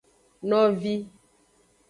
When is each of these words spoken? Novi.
Novi. 0.49 0.95